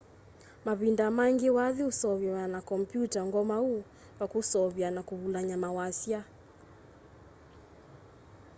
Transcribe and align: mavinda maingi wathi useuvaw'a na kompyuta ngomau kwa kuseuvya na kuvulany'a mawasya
mavinda 0.65 1.05
maingi 1.17 1.47
wathi 1.57 1.81
useuvaw'a 1.91 2.43
na 2.53 2.59
kompyuta 2.69 3.19
ngomau 3.27 3.71
kwa 4.17 4.25
kuseuvya 4.33 4.87
na 4.95 5.01
kuvulany'a 5.07 5.57
mawasya 5.63 6.19